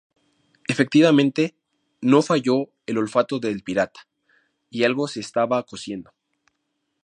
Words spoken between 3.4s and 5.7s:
El Pirata, y algo se estaba